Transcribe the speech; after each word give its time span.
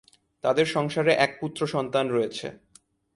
তাদের 0.43 0.67
সংসারে 0.67 1.11
এক 1.15 1.31
পুত্র 1.41 1.61
সন্তান 1.67 2.05
রয়েছে। 2.09 2.47